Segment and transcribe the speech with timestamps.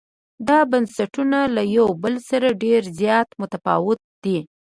[0.47, 4.37] دا بنسټونه له یو بل سره ډېر زیات متفاوت دي.